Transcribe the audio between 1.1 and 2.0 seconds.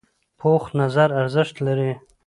ارزښت لري